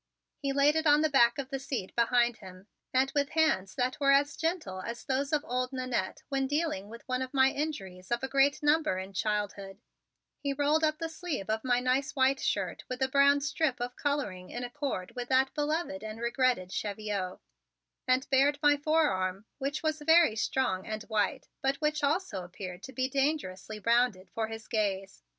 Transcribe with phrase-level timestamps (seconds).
[0.39, 3.99] He laid it on the back of the seat behind him, and with hands that
[3.99, 8.09] were as gentle as those of old Nannette when dealing with one of my injuries
[8.09, 9.79] of a great number in childhood,
[10.39, 13.95] he rolled up the sleeve of my nice white shirt with the brown strip of
[13.95, 17.37] coloring in accord with that beloved and regretted cheviot,
[18.07, 22.89] and bared my forearm, which was very strong and white but which also appeared to
[22.91, 25.21] me to be dangerously rounded for his gaze.